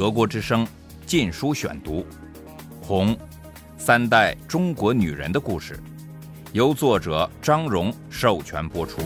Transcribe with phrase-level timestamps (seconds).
[0.00, 0.64] 德国之声
[1.04, 2.00] 《禁书选读》，
[2.80, 3.14] 《红》，
[3.76, 5.78] 三代中国女人的故事，
[6.54, 9.02] 由作者张荣授权播出。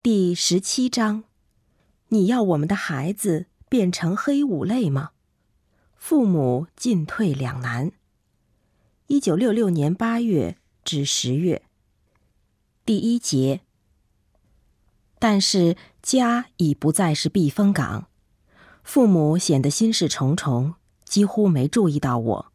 [0.00, 1.24] 第十七章：
[2.10, 5.10] 你要我们的孩子变成黑五类吗？
[5.96, 7.90] 父母进退两难。
[9.08, 11.62] 一九六六年八月至十月。
[12.86, 13.62] 第一节。
[15.18, 18.06] 但是家已不再是避风港，
[18.84, 22.52] 父母显得心事重重，几乎没注意到我。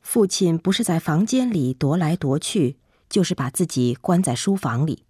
[0.00, 2.78] 父亲不是在房间里踱来踱去，
[3.08, 5.04] 就是把自己关在书房里。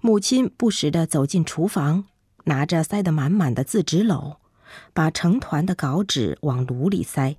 [0.00, 2.06] 母亲不时地走进厨房，
[2.44, 4.36] 拿着塞得满满的字纸篓，
[4.92, 7.36] 把成团的稿纸往炉里塞。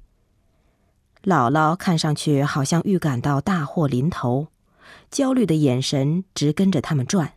[1.23, 4.48] 姥姥看上去好像预感到大祸临头，
[5.12, 7.34] 焦虑的眼神直跟着他们转。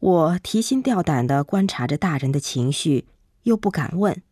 [0.00, 3.06] 我提心吊胆地观察着大人的情绪，
[3.42, 4.22] 又不敢问。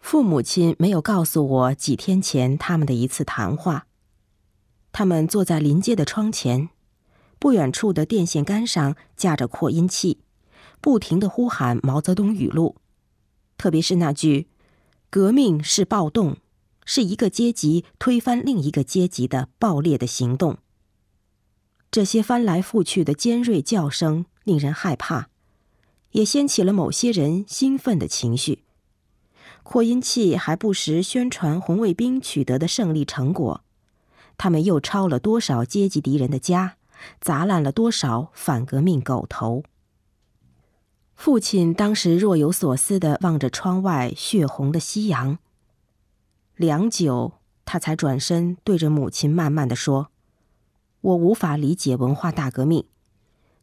[0.00, 3.86] 父母亲没有告诉我几天前他们的一次谈话。
[4.90, 6.70] 他们坐在临街的窗前，
[7.38, 10.22] 不远处的电线杆上架着扩音器，
[10.80, 12.76] 不停地呼喊毛泽东语录，
[13.58, 14.48] 特别是那句
[15.10, 16.38] ：“革命是暴动，
[16.86, 20.56] 是一个阶级推翻另一个阶级的暴烈的行动。”
[21.90, 24.24] 这些翻来覆去的尖锐叫声。
[24.48, 25.28] 令人害怕，
[26.12, 28.64] 也掀起了某些人兴奋的情绪。
[29.62, 33.62] 扩音器还不时宣传红卫兵取得的胜利成果，
[34.38, 36.76] 他们又抄了多少阶级敌人的家，
[37.20, 39.62] 砸烂了多少反革命狗头。
[41.14, 45.38] 父亲当时若有所思地望着窗外血红的夕阳，
[46.56, 47.34] 良久，
[47.66, 50.10] 他才转身对着母亲慢慢地说
[51.02, 52.86] ：“我无法理解文化大革命。”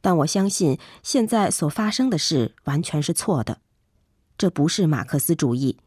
[0.06, 3.58] 但我相信，现在所发生的事完全是错的。
[4.38, 5.80] 这不是马克思主义，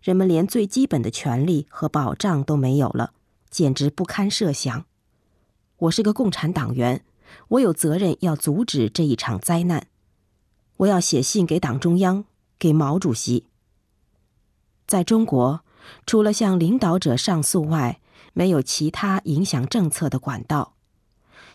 [0.00, 3.12] 人们连最基本的权利和保障都没有了，
[3.50, 4.86] 简直不堪设想。
[5.80, 7.04] 我是个共产党员，
[7.48, 9.88] 我有责任要阻止这一场灾难。
[10.78, 12.24] 我要写信给党中央，
[12.58, 13.44] 给毛主席。
[14.86, 15.60] 在中国，
[16.06, 18.00] 除了向领导者上诉外，
[18.32, 20.77] 没有其他影响政策的管道。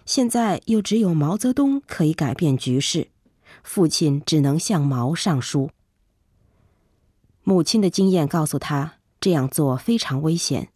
[0.06, 3.08] 现在又只有毛泽东可以改变局势，
[3.64, 5.70] 父亲只能向毛上书。
[7.44, 10.70] 母亲的经验告诉他，这样做非常危险。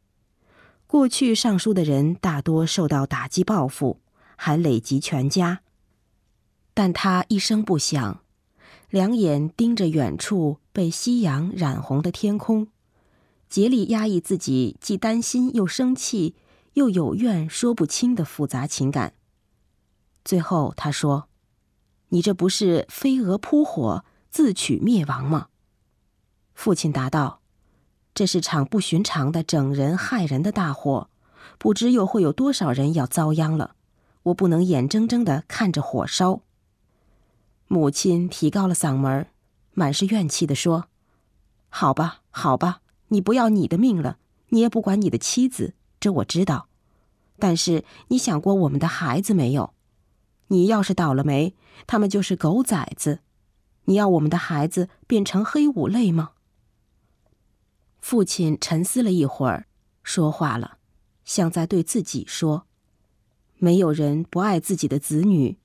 [0.86, 4.00] 过去上书的人大多受到打击报复，
[4.38, 5.60] 还累及全家。
[6.74, 8.22] 但他一声不响，
[8.90, 12.68] 两眼盯着远处被夕阳染红的天空，
[13.50, 16.36] 竭力压抑自己既担心又生气
[16.74, 19.14] 又有怨说不清的复杂情感。
[20.28, 21.30] 最后，他说
[22.12, 25.48] ：“你这不是飞蛾扑火，自取灭亡吗？”
[26.54, 27.40] 父亲答道
[28.14, 31.10] ：“这是场不寻常的整人害人的大祸，
[31.58, 33.76] 不知又会有多少人要遭殃了。
[34.24, 36.42] 我不能眼睁睁的看着火烧。”
[37.70, 39.28] 母亲提高了嗓门，
[39.72, 40.90] 满是怨气的说
[41.72, 44.18] ：“好吧，好吧，你不要你的命了，
[44.50, 46.68] 你也不管你的妻子，这我知道。
[47.40, 49.74] 但是你想过我们的孩子没有？”
[50.48, 53.20] 你要是倒了霉，他们就是狗崽子。
[53.86, 56.32] 你要我们的孩子变成黑五类吗？
[58.00, 59.68] 父亲沉思了一会儿，
[60.04, 60.78] 说话了，
[61.26, 62.66] 像在对自己说
[63.58, 65.58] ：“没有人不爱自己的子女。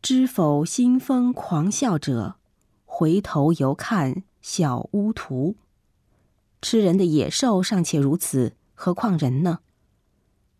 [0.00, 2.36] 知否新风狂笑者，
[2.84, 5.56] 回头犹看小乌图。
[6.62, 9.60] 吃人的野兽尚且如此，何况人呢？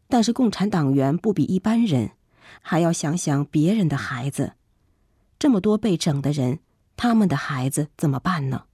[0.06, 2.12] 但是共产党员不比一般人。”
[2.60, 4.54] 还要想想别人的孩子，
[5.38, 6.60] 这么多被整的人，
[6.96, 8.64] 他们的孩子怎么办呢？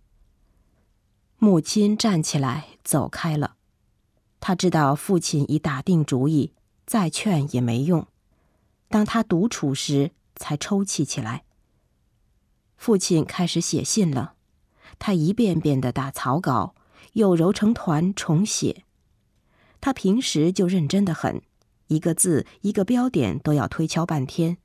[1.38, 3.56] 母亲站起来走开了，
[4.40, 6.54] 他知道父亲已打定主意，
[6.86, 8.06] 再劝也没用。
[8.88, 11.44] 当他独处时，才抽泣起来。
[12.76, 14.34] 父亲开始写信了，
[14.98, 16.74] 他一遍遍的打草稿，
[17.14, 18.84] 又揉成团重写。
[19.80, 21.42] 他平时就认真的很。
[21.88, 24.58] 一个字，一个标点都要推敲半天。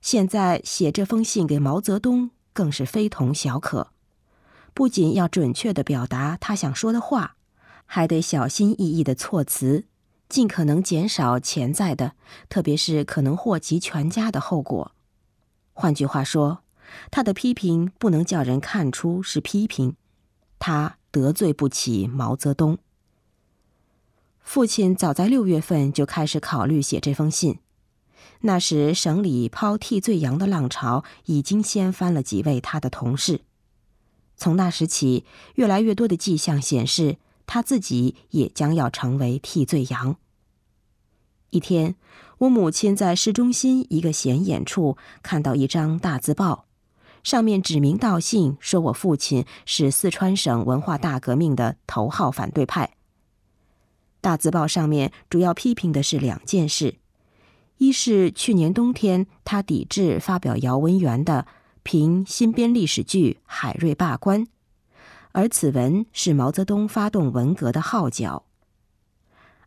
[0.00, 3.92] 现在写这封信给毛泽东，更是非同小可。
[4.74, 7.36] 不仅要准确的表达他想说的话，
[7.84, 9.86] 还得小心翼翼的措辞，
[10.28, 12.12] 尽可能减少潜在的，
[12.48, 14.92] 特别是可能祸及全家的后果。
[15.72, 16.62] 换句话说，
[17.10, 19.96] 他的批评不能叫人看出是批评，
[20.58, 22.78] 他得罪不起毛泽东。
[24.48, 27.58] 父亲早在六月份就开始考虑写这封信，
[28.40, 33.42] 那时省里抛替罪羊的浪潮已经掀翻了几位他的同事。
[34.38, 40.16] 从那时起，越来越多的迹象显示，他自己也将要成为替罪羊。
[41.50, 41.96] 一天，
[42.38, 46.64] 我母亲在市中心一个显眼处看到一张大字报，
[47.22, 52.94] 上面指名道姓说我父亲是四川省文化大革命的头号反对派。
[54.20, 56.96] 大字报上面主要批评的是两件事：
[57.78, 61.46] 一是去年冬天他抵制发表姚文元的。
[61.84, 64.44] 评新编历史剧《海瑞罢官》，
[65.32, 68.44] 而此文是毛泽东发动文革的号角。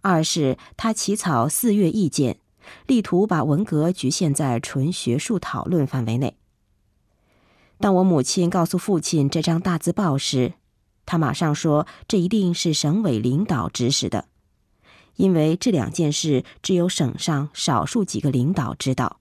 [0.02, 2.38] 二是他起草四月意见，
[2.86, 6.38] 力图把文革局限在纯学术讨论范围内。
[7.80, 10.54] 当我母亲告诉父亲这张大字报时，
[11.08, 14.28] 他马上说：“这一定是省委领导指使的，
[15.22, 19.20] 因为这两件事只有省上少数几个领导知道。”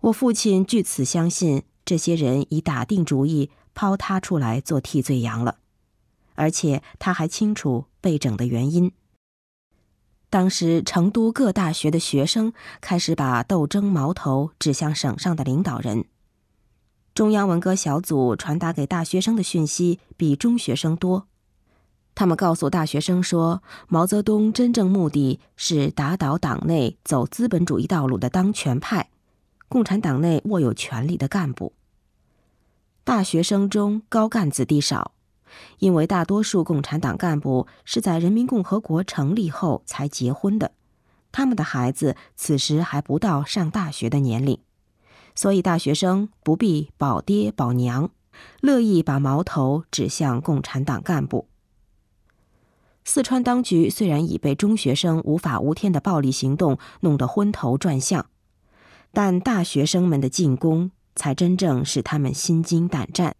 [0.00, 5.58] 我父亲据此相信，这些人已打定主意抛他出来做替罪羊了，
[6.34, 8.90] 而且他还清楚被整的原因。
[10.30, 16.04] 当时成都各大学的学生开始把斗争矛头指向省上的领导人，
[17.14, 21.26] 中央文革小组传达给大学生的讯息比中学生多，
[22.18, 29.08] 他们告诉大学生说，毛泽东真正目的是打倒党内走资本主义道路的当权派。
[29.68, 31.74] 共产党内握有权力的干部，
[33.04, 35.12] 大学生中高干子弟少，
[35.78, 40.72] 因为大多数共产党干部是在人民共和国成立后才结婚的，
[41.30, 44.58] 他们的孩子此时还不到上大学的年龄，
[45.36, 48.10] 所以大学生不必保爹保娘，
[48.60, 51.46] 乐意把矛头指向共产党干部。
[53.10, 58.26] 四川当局虽然已被中学生无法无天的暴力行动弄得昏头转向。
[59.12, 63.34] 但大学生们的进攻才真正使他们心惊胆战，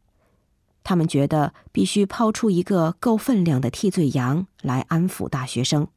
[0.82, 5.88] 他们觉得必须抛出一个够分量的替罪羊来安抚大学生。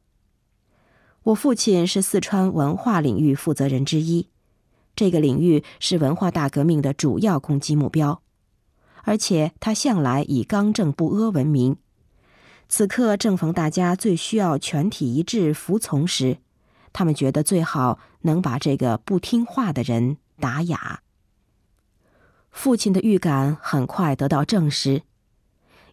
[1.22, 4.28] 我父亲是四川文化领域负责人之一，
[4.94, 8.20] 这个领域是文化大革命的主要攻击目标，
[9.04, 11.78] 而且他向来以刚正不阿闻名。
[12.74, 16.38] 此刻正逢大家最需要全体一致服从时。
[16.94, 21.02] 他们觉得最好能把这个不听话的人打哑。
[22.50, 25.02] 父亲的预感很快得到证实。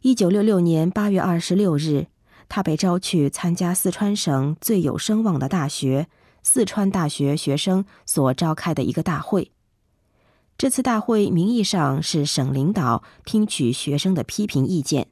[0.03, 2.07] 一九六六年八月二十六日，
[2.47, 6.07] 他被招去参加四川省最有声望的大学——
[6.43, 9.51] 四川大学学生所召开的一个大会。
[10.57, 15.09] 这次大会名义上是省领导听取学生的批评意见，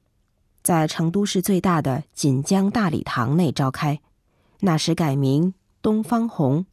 [0.68, 4.02] 在成都市最大的锦江大礼堂内召开，
[4.60, 5.54] 那时改名。
[5.82, 6.66] 东方红。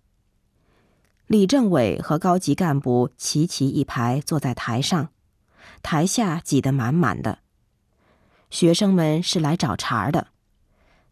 [1.28, 5.10] 李政委和高级干部齐齐一排坐在台上，
[5.80, 7.38] 台下挤得满满的。
[8.50, 10.26] 学生们是来找茬的，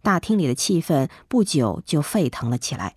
[0.01, 2.97] 大厅里的气氛不久就沸腾了起来。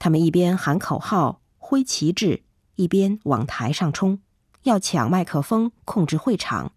[0.00, 2.42] 他们一边喊口号、挥旗帜，
[2.74, 4.18] 一边往台上冲，
[4.64, 6.72] 要抢麦克风控制会场。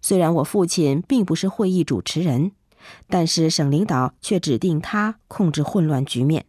[0.00, 2.52] 虽然我父亲并不是会议主持人。
[3.08, 6.46] 但是省领导却指定他控制混乱局面。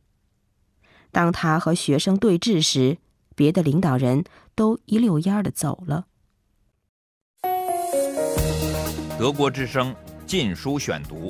[1.11, 2.99] 当他和学生对峙时，
[3.35, 4.23] 别的领导人
[4.55, 6.05] 都一溜烟儿的走了。
[9.19, 9.93] 德国之声
[10.25, 11.29] 《禁书选读》。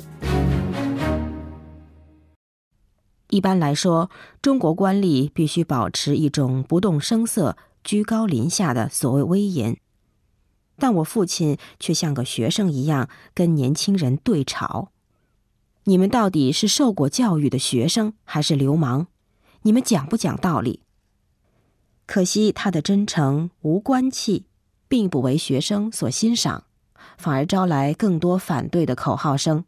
[3.28, 4.08] 一般来说，
[4.40, 9.76] 中国官吏必须保持一种不动声色、居高临下的所谓威严。
[10.78, 14.90] 但我父亲却像个学生一样跟年轻人对吵
[15.84, 19.06] ：“你们到底是受过教育的学生还是流氓？
[19.62, 20.80] 你们讲不讲道理？”
[22.06, 24.46] 可惜他的真诚无官气，
[24.88, 26.64] 并不为学生所欣赏，
[27.16, 29.64] 反而招来更多反对的口号声。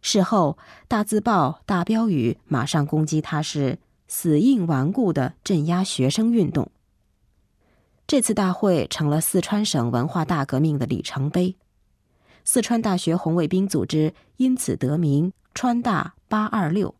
[0.00, 0.56] 事后，
[0.86, 6.70] 大字报、大标语马上攻击他是死硬顽固的镇压学生运动。
[8.08, 11.58] 这次大会成了四川省文化大革命的里程碑，
[12.42, 16.94] 四川大学红卫兵组织因此得名“川大八二六”。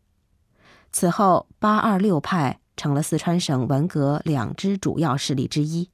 [0.93, 5.89] 此后，八二六派成了四川省文革两支主要势力之一，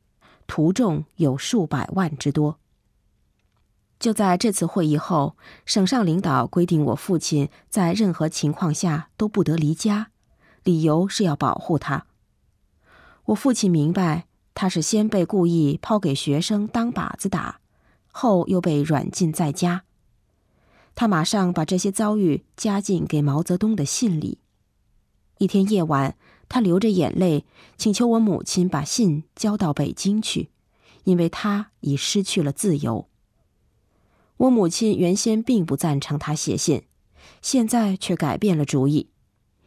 [0.48, 2.60] 徒众有数百万之多。
[3.98, 10.12] 就在这次会议后，省上领导规定，我父亲在任何情况下都不得离家，
[10.65, 12.05] 理由是要保护他。
[13.27, 14.25] 我父亲明白。
[14.55, 17.59] 他是先被故意抛给学生当靶子打，
[18.12, 19.83] 后又被软禁在家。
[20.95, 24.39] 他马上把这些遭遇加进给毛泽东的信里。
[25.39, 26.15] 一天夜晚，
[26.47, 27.45] 他流着眼泪
[27.77, 30.50] 请求我母亲把信交到北京去，
[31.03, 33.09] 因为他已失去了自由。
[34.38, 36.83] 我母亲原先并不赞成他写信，
[37.41, 39.09] 现在却改变了主意，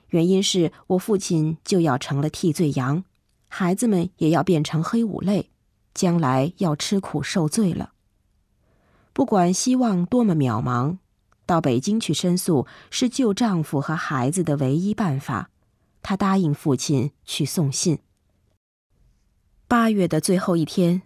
[0.09, 3.05] 原因是我父亲就要成了替罪羊，
[3.49, 5.51] 孩子们也要变成黑五类，
[5.93, 7.93] 将来要吃苦受罪了。
[9.13, 10.99] 不管希望多么渺茫，
[11.45, 15.51] 到北京去申诉是救丈夫和孩子的唯一办法。
[16.03, 17.99] 她答应父亲去送信。
[19.67, 21.03] 八月的最后一天。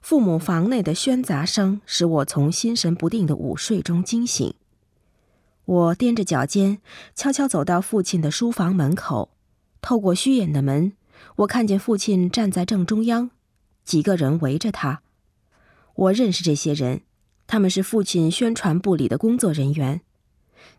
[0.00, 4.52] 父母房内的喧杂声使我从心神不定的午睡中惊醒。
[5.64, 6.82] 我踮着脚尖，
[7.14, 9.30] 悄悄走到父亲的书房门口。
[9.80, 10.92] 透过虚掩的门，
[11.36, 13.30] 我看见父亲站在正中央，
[13.84, 15.02] 几个人围着他。
[15.94, 17.02] 我认识这些人，
[17.46, 20.00] 他们是父亲宣传部里的工作人员。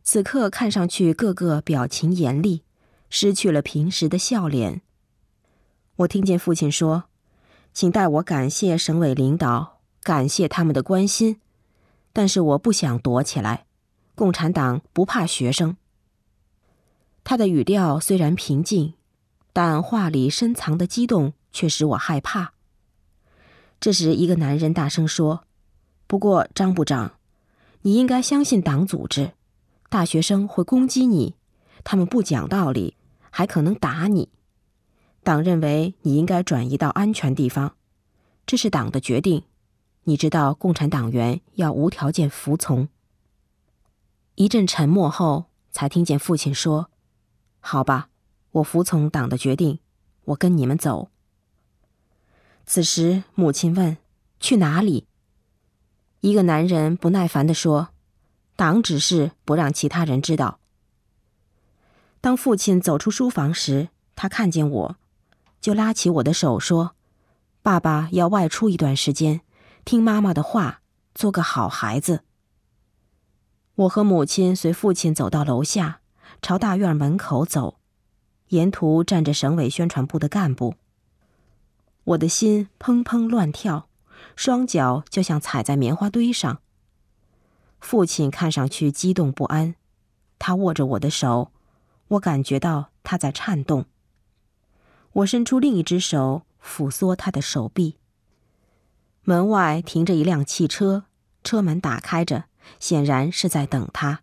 [0.04, 2.64] 此刻看上去，个个表情严厉，
[3.10, 4.82] 失去了平时的笑脸。
[5.98, 7.06] 我听见父亲说。
[7.74, 11.42] 请代我感谢省委领导，感谢他们的关心，
[12.14, 13.66] 但是我不想躲起来。
[14.16, 15.76] 共产党不怕学生。
[17.26, 18.94] 他的语调虽然平静，
[19.56, 22.52] 但话里深藏的激动却使我害怕。
[23.80, 25.46] 这时，一个男人大声说
[26.08, 27.14] ：“不过，张部长，
[27.84, 29.32] 你应该相信党组织。
[29.88, 31.36] 大学生会攻击你，
[31.86, 32.98] 他们不讲道理，
[33.30, 34.28] 还可能打你。”
[35.24, 37.78] 党认为你应该转移到安全地方，
[38.46, 39.44] 这是党的决定。
[40.04, 42.90] 你知道，共产党员要无条件服从。
[44.36, 46.90] 一阵沉默后，才听见父亲说
[47.62, 48.10] ：“好吧，
[48.56, 49.80] 我服从党的决定，
[50.26, 51.10] 我跟你们走。”
[52.66, 53.98] 此时，母亲问
[54.40, 55.08] ：“去哪里？”
[56.22, 57.90] 一个男人不耐烦地说
[58.56, 60.60] ：“党指示不让其他人知道。”
[62.22, 64.98] 当父亲走出书房时，他看见我。
[65.62, 66.96] 就拉起我的手说
[67.62, 69.42] ：“爸爸要外出一段时间，
[69.84, 70.82] 听妈妈的话，
[71.14, 72.22] 做个好孩子。”
[73.76, 76.02] 我和母亲随父亲走到楼下，
[76.42, 77.80] 朝大院门口走，
[78.50, 80.76] 沿途站着省委宣传部的干部。
[82.04, 83.90] 我的心砰砰乱跳，
[84.36, 86.60] 双脚就像踩在棉花堆上。
[87.80, 89.76] 父亲看上去激动不安，
[90.38, 91.52] 他握着我的手，
[92.10, 93.86] 我感觉到他在颤动。
[95.14, 97.98] 我伸出另一只手抚缩他的手臂。
[99.24, 101.06] 门外停着一辆汽车，
[101.44, 102.46] 车门打开着，
[102.80, 104.22] 显然是在等他。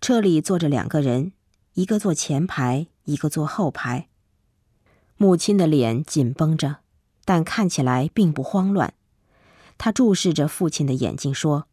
[0.00, 1.32] 车里坐着两个人，
[1.78, 4.08] 一个坐前排，一个坐后排。
[5.16, 6.78] 母亲的脸紧绷着，
[7.24, 8.94] 但看起来并不慌乱。
[9.78, 11.68] 他注视着父亲的眼睛，说：“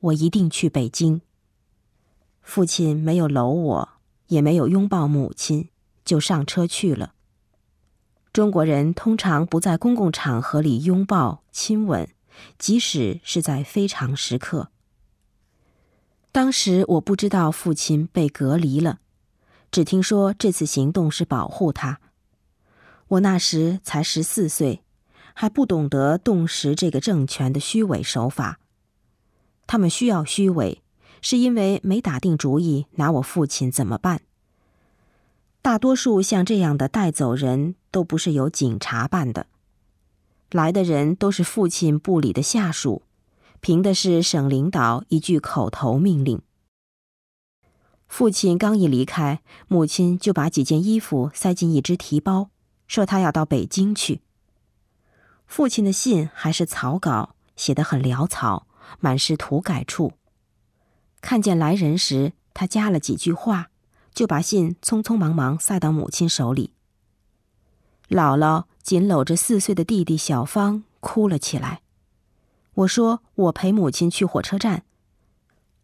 [0.00, 1.22] 我一定去北京。”
[2.44, 3.88] 父亲没有搂我，
[4.26, 5.70] 也没有拥抱母亲，
[6.04, 7.14] 就上车去了。
[8.34, 12.06] 中国人通常不在公共场合里拥抱、亲吻，
[12.58, 14.68] 即使是在非常时刻。
[16.32, 18.98] 当时我不知道父亲被隔离了，
[19.70, 22.00] 只听说这次行动是保护他。
[23.08, 24.82] 我那时才十四岁，
[25.34, 28.58] 还不懂得洞识这个政权的虚伪手法。
[29.66, 30.82] 他们需要虚伪，
[31.20, 34.22] 是因为没打定主意拿我父亲怎么办。
[35.60, 39.46] 大多数像这样的带走人都不是由警察办的，
[40.50, 43.02] 来的人都是父亲部里的下属，
[43.60, 46.40] 凭的是省领导一句口头命令。
[48.08, 52.50] 父亲刚一离开，母亲就把几件衣服塞进一只提包，
[52.88, 54.22] 说他要到北京去。
[55.46, 58.66] 父亲的信还是草稿，写得很潦草，
[58.98, 60.14] 满是涂改处。
[61.20, 63.68] 看见来人时，他加了几句话。
[64.14, 66.72] 就把信匆匆忙忙塞到母亲手里。
[68.08, 71.82] 姥姥紧搂着四岁的弟弟小芳哭了起来。
[72.74, 74.82] 我说：“我陪母亲去火车站。”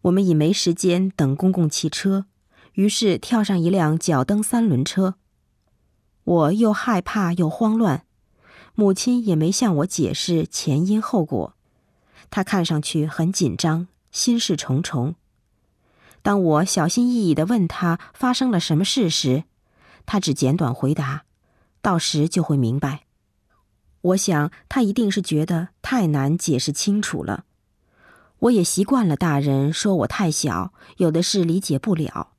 [0.05, 2.27] 我们已没时间等公共汽车，
[2.75, 5.15] 于是跳上一辆脚蹬三轮车。
[6.25, 8.05] 我又害怕又慌乱，
[8.75, 11.55] 母亲也没向我解释前因后果，
[12.31, 15.15] 她看上去很紧张，心事重重。
[16.21, 19.45] 当我小心翼翼地问他发生了什么事时，
[20.07, 21.25] 他只简短回答
[21.81, 23.05] ：“到时就会明白。”
[24.01, 27.45] 我想他一定是觉得太难解释清楚了。
[28.45, 32.33] 我也习惯了大人说我太小，有的事理解不了。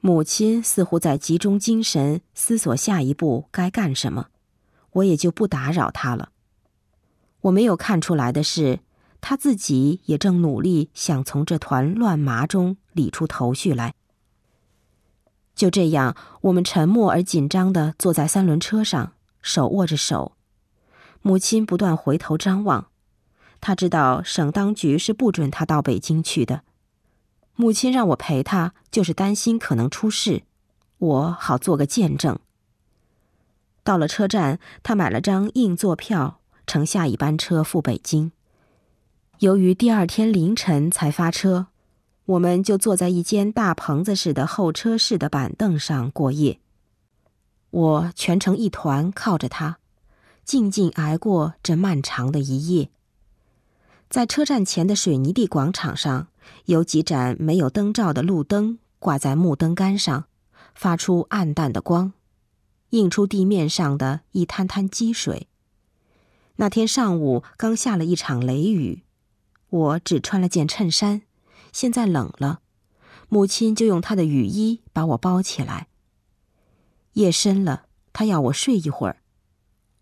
[0.00, 4.28] 母亲似乎在集中精神思索下一步该干什么，
[4.92, 6.30] 我也就不打扰她了。
[7.42, 8.80] 我没有看出来的是。
[9.20, 13.94] 她自己也正努力想从这团乱麻中理出头绪来。
[15.56, 20.36] 就这样，我们沉默而紧张地坐在三轮车上，手握着手。
[21.20, 22.90] 母亲不断回头张望，
[23.60, 26.62] 他知道省当局是不准他到北京去的。
[27.56, 30.42] 母亲让我陪她，就是担心可能出事，
[30.98, 32.38] 我好做个见证。
[33.82, 38.30] 到了车站，他买了张硬座票，乘下一班车赴北京。
[39.40, 41.66] 由于第二天凌晨才发车，
[42.26, 46.60] 我们就坐在一间大棚子似的候车室的板凳上过夜。
[47.70, 49.78] 我蜷成一团靠着他。
[50.44, 52.90] 静静挨过这漫长的一夜。
[54.08, 56.28] 在车站前的水泥地广场上，
[56.64, 60.24] 有几盏没有灯罩的路灯挂在木灯杆上，
[60.74, 62.14] 发出暗淡的光，
[62.90, 65.48] 映出地面上的一滩滩积水。
[66.56, 69.02] 那天上午刚下了一场雷雨，
[69.68, 71.22] 我只穿了件衬衫，
[71.70, 72.60] 现在冷了，
[73.28, 75.88] 母亲就用她的雨衣把我包起来。
[77.12, 77.84] 夜深了，
[78.14, 79.18] 她要我睡一会儿。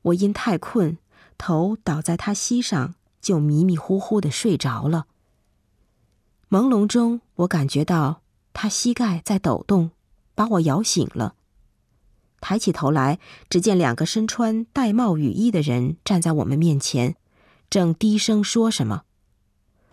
[0.03, 0.97] 我因太困，
[1.37, 2.95] 头倒在她膝上，
[3.27, 5.07] 就迷迷糊糊的睡着了。
[6.49, 9.91] 朦胧中，我感觉到他膝盖在抖动，
[10.37, 11.35] 把我摇醒了。
[12.41, 13.19] 抬起头来，
[13.51, 17.17] 只见两个身穿戴帽雨衣的人站在我们面前，
[17.69, 19.03] 正低声说什么。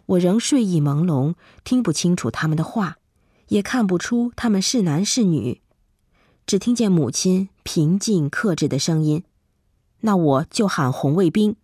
[0.06, 3.00] 我仍睡意朦胧，听不清楚他们的话，
[3.48, 5.60] 也看不出他们是男是女，
[6.46, 9.24] 只听见母亲平静克制的声音。
[10.02, 11.56] 那我就喊红卫兵。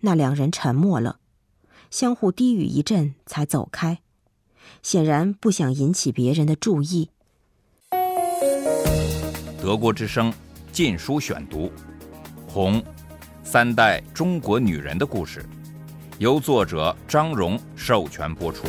[0.00, 1.18] 那两人沉默了，
[1.90, 4.00] 相互低语一阵，才走开，
[4.82, 7.10] 显然不想引起别人的注意。
[9.62, 10.32] 德国之声
[10.72, 11.66] 《禁书选读》，
[12.48, 12.80] 《红》，
[13.44, 15.44] 三代中国女人的故事，
[16.18, 18.66] 由作者张荣授权播出。